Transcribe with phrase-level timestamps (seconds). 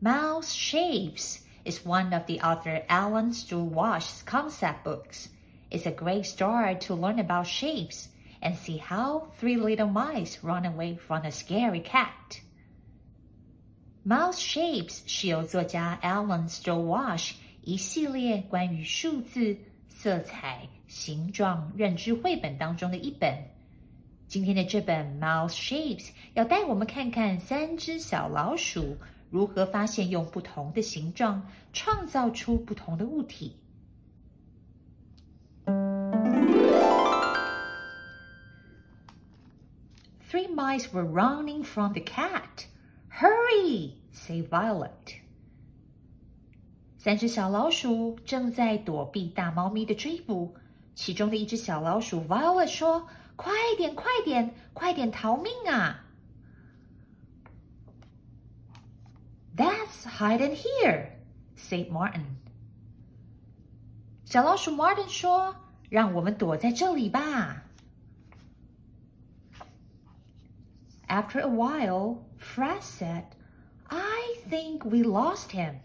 [0.00, 5.28] Mouse Shapes is one of the author Ellen Stoll Walsh's concept books.
[5.72, 10.64] It's a great start to learn about shapes and see how three little mice run
[10.64, 12.42] away from a scary cat.
[14.04, 23.36] Mouse Shapes 是由作家 Ellen Stoll Walsh 一系列关于数字、色彩、形状、认知绘本当中的一本。
[24.28, 26.10] 今天的这本 Mouse Shapes
[29.30, 33.56] 如何发现用不同的形状创造出不同的物体。
[40.30, 42.66] Three mice were running from the cat.
[43.10, 43.92] Hurry!
[44.12, 45.20] say Violet.
[46.98, 50.54] 三只小老鼠正在躲避大猫咪的追捕。
[50.94, 53.06] 其中的一只小老鼠 Violet 说
[53.36, 56.04] ：“快点，快点，快点逃命啊
[59.57, 61.11] ！”That's hide and here,
[61.55, 62.37] said Martin.
[64.25, 67.63] 小老鼠 Martin 说：“让我们躲在这里吧。”
[71.07, 73.25] After a while, Fred said,
[73.85, 75.79] "I think we lost him."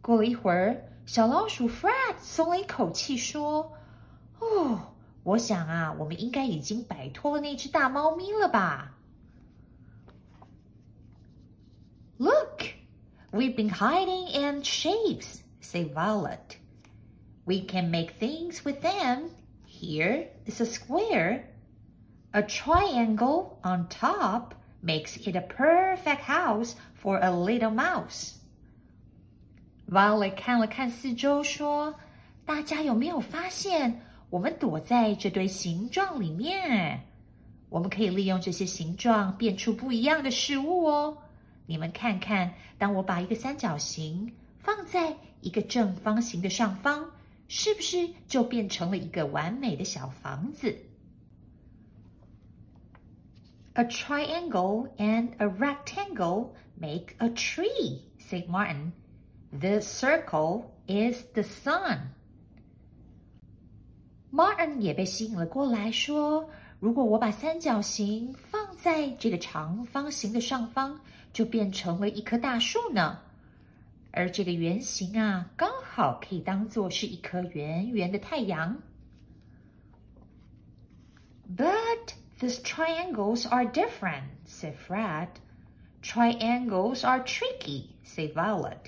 [0.00, 0.84] 过了一会儿。
[1.04, 4.92] 小老鼠 Fred 松了一口气，说：“哦，
[5.22, 8.94] 我想啊，我们应该已经摆脱了那只大猫咪了吧
[12.22, 12.74] ？”Look,
[13.32, 16.58] we've been hiding in shapes, said Violet.
[17.44, 19.30] We can make things with them.
[19.66, 21.44] Here is a square.
[22.32, 28.34] A triangle on top makes it a perfect house for a little mouse.
[29.88, 37.00] Violet 看了看四周，说：“大家有没有发现，我们躲在这堆形状里面？
[37.70, 41.16] 我们可以利用这些形状变出不一样的事物哦。
[41.65, 47.09] ”你们看看，当我把一个三角形放在一个正方形的上方，
[47.47, 50.75] 是不是就变成了一个完美的小房子
[53.73, 58.91] ？”A triangle and a rectangle make a tree, said Martin.
[59.51, 61.99] The circle is the sun.
[64.31, 66.49] Martin 也被吸引了过来，说
[66.79, 70.98] ：“如果我把三角形放在这个长方形的上方，
[71.32, 73.18] 就变成了一棵大树呢。
[74.12, 78.80] 而这个圆形啊，刚好可以当做是一颗圆圆的太阳。”
[81.54, 85.28] But these triangles are different, said Fred.
[86.02, 88.78] Triangles are tricky, said Violet.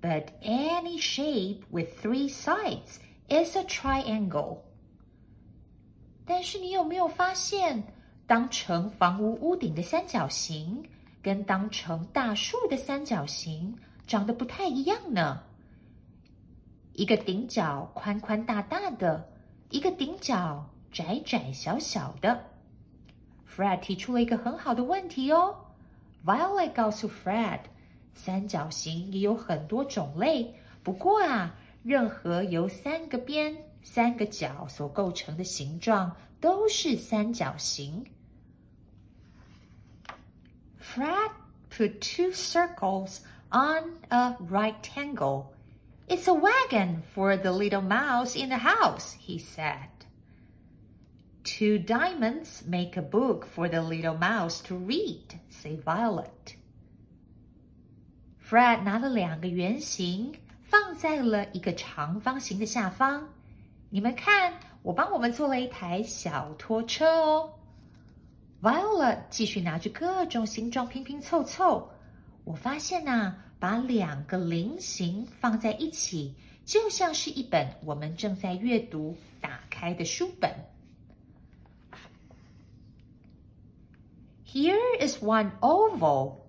[0.00, 4.58] But any shape with three sides is a triangle.
[6.26, 7.82] 但是你有没有发现，
[8.25, 10.83] 当成房屋屋顶的三角形，
[11.21, 15.43] 跟当成大树的三角形长得不太一样呢？
[16.93, 19.27] 一个顶角宽宽大大的，
[19.69, 22.43] 一个顶角窄窄小小的。
[23.49, 25.55] Fred 提出了一个很好的问题哦。
[26.25, 27.59] Violet 告诉 Fred。
[28.15, 30.53] 三角形也有很多种类，
[30.83, 38.06] 不过啊，任何由三个边、三个角所构成的形状都是三角形。
[40.80, 41.32] Fred
[41.70, 45.52] put two circles on a rectangle.
[46.08, 49.90] It's a wagon for the little mouse in the house, he said.
[51.44, 56.56] Two diamonds make a book for the little mouse to read, said Violet.
[58.40, 63.28] Fred 拿了两个圆形，放在了一个长方形的下方。
[63.90, 67.51] 你们看， 我帮我们做了一台小拖车哦。
[68.61, 71.89] Violet 继续拿着各种形状拼拼凑凑。
[72.43, 80.53] 我发现呐，把两个菱形放在一起，就像是一本我们正在阅读打开的书本。
[84.45, 86.43] Here is one oval.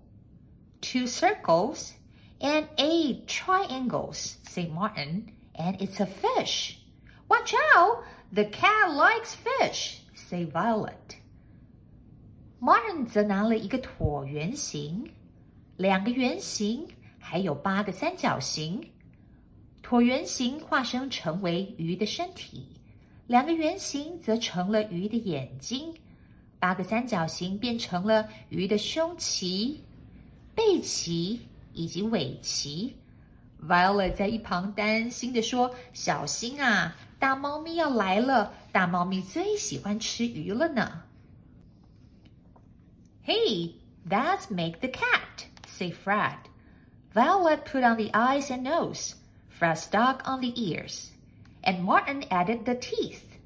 [0.84, 1.94] two circles,
[2.42, 6.76] and eight triangles, said Martin, and it's a fish.
[7.28, 8.04] Watch out!
[8.32, 11.18] The cat likes fish, say Violet.
[12.60, 15.08] Martin 则拿了一个椭圆形，
[15.76, 16.86] 两个圆形，
[17.18, 18.80] 还有八个三角形。
[19.82, 22.66] 椭圆形化身成为鱼的身体，
[23.26, 25.94] 两个圆形则成了鱼的眼睛，
[26.58, 29.78] 八个三角形变成了鱼的胸鳍、
[30.54, 31.38] 背鳍
[31.72, 32.94] 以及尾鳍。
[33.62, 38.53] Violet 在一旁担心地说：“小心啊，大猫咪要来了！
[38.71, 41.03] 大猫咪最喜欢吃鱼了呢。”
[43.25, 43.73] Hey,
[44.07, 46.37] that's make the cat, say Fred.
[47.13, 49.15] Violet put on the eyes and nose.
[49.49, 51.11] Fred stuck on the ears.
[51.61, 53.37] And Martin added the teeth.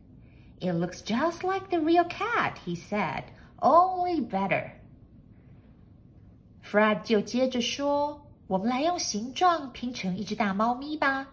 [0.59, 3.25] It looks just like the real cat, he said,
[3.61, 4.71] only better.
[6.61, 11.27] Fred 就接着说：“我们来用形状拼成一只大猫咪吧。”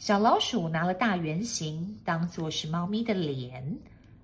[0.00, 3.62] 小老鼠拿了大圆形当做是猫咪的脸，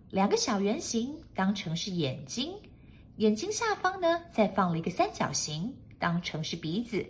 [0.08, 2.50] 两个小圆形当成是眼睛。
[3.16, 7.04] 眼睛下方呢，再放了一个三角形，当成是鼻子。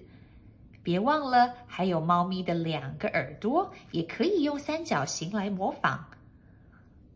[0.83, 6.05] 别忘了，还有猫咪的两个耳朵，也可以用三角形来模仿。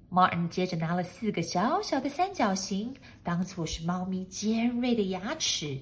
[0.08, 2.94] Martin 接着拿了四个小小的三角形，
[3.24, 5.76] 当做是猫咪尖锐的牙齿。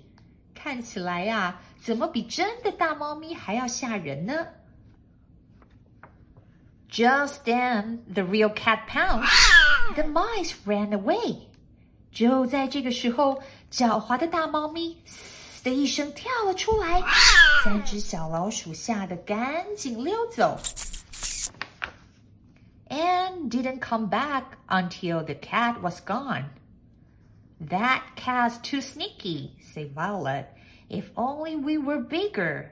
[0.54, 4.46] 看起来呀，怎么比真的大猫咪还要吓人呢
[6.89, 9.29] ？Just then, the real cat pounced.
[9.95, 11.47] The mice ran away.
[12.11, 13.41] 就在这个时候，
[13.71, 17.01] 狡猾的大猫咪“嘶”的一声跳了出来，
[17.63, 20.59] 三只小老鼠吓得赶紧溜走，
[22.89, 26.45] and didn't come back until the cat was gone.
[27.59, 30.47] That cat's too sneaky, said Violet.
[30.89, 32.71] If only we were bigger.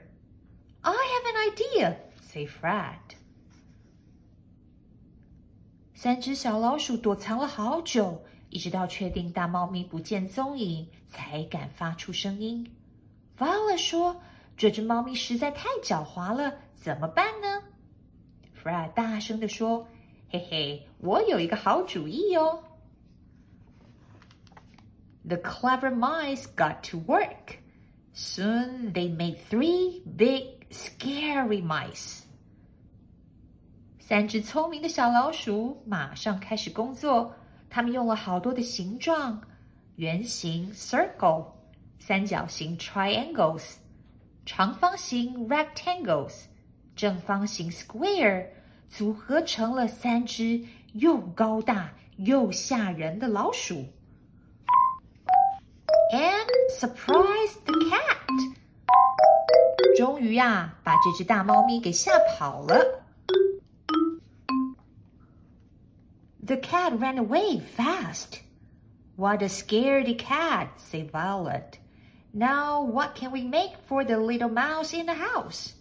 [0.84, 3.15] I have an idea, said Fred.
[5.99, 8.23] 三只小老鼠躲藏了好久。
[8.51, 12.71] 一直到确定大猫咪不见踪影，才敢发出声音。
[13.35, 14.21] Violet 说
[14.55, 17.63] ：“这只猫咪实在太狡猾了，怎么办呢
[18.55, 19.87] ？”Fred 大声的说
[20.29, 22.63] ：“嘿嘿，我有一个好主意哦。”
[25.27, 27.57] The clever mice got to work.
[28.13, 32.19] Soon they made three big, scary mice.
[34.07, 37.29] 三只聪明的小老鼠马上开始工作。
[37.69, 39.41] 他们用了好多的形状：
[39.97, 41.45] 圆形 （circle）、
[41.99, 43.73] 三角形 （triangles）、
[44.45, 46.45] 长方形 （rectangles）、
[46.95, 48.45] 正方形 （square），
[48.87, 50.63] 组合成了三只
[50.93, 53.75] 又高大又吓人的老鼠。
[56.13, 56.47] And
[56.79, 58.55] surprise the cat！
[59.97, 63.03] 终于呀，把这只大猫咪给吓跑了。
[66.46, 68.40] The cat ran away fast.
[69.16, 71.78] What a scaredy cat, said Violet.
[72.34, 75.74] Now what can we make for the little mouse in the house?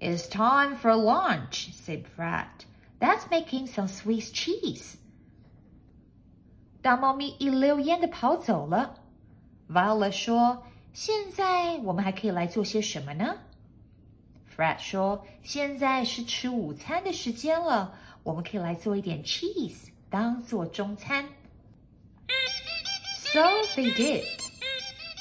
[0.00, 2.64] It's time for lunch, said Fred.
[2.98, 4.98] That's making some Swiss cheese.
[6.82, 8.96] 大猫咪一溜烟的跑走了。
[9.68, 13.38] Violet 说：“现在我们还可以来做些什么呢
[14.56, 21.28] ？”Fred 说：“现在是吃午餐的时间了，我们可以来做一点 cheese。”当做中餐。
[23.18, 23.42] So
[23.74, 24.24] they did。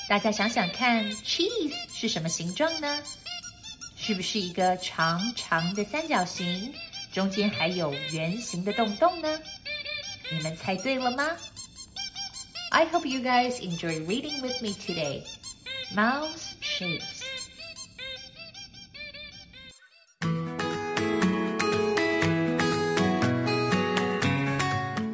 [0.08, 3.04] 大家想想看，cheese 是什么形状呢？
[3.98, 6.72] 是不是一个长长的三角形，
[7.12, 9.40] 中间还有圆形的洞洞呢？
[10.32, 11.36] 你们猜对了吗？
[12.70, 15.24] I hope you guys enjoy reading with me today.
[15.96, 17.19] Mouse shapes.